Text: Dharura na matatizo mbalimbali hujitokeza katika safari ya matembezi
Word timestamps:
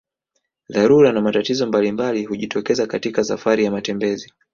Dharura 0.69 1.11
na 1.11 1.21
matatizo 1.21 1.67
mbalimbali 1.67 2.25
hujitokeza 2.25 2.87
katika 2.87 3.23
safari 3.23 3.63
ya 3.63 3.71
matembezi 3.71 4.33